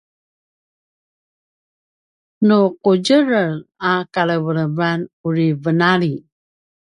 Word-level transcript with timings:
nu 2.45 2.59
’udjerelj 2.89 3.57
a 3.89 3.91
kalevelevan 4.13 4.99
uri 5.27 5.47
venali 5.63 6.13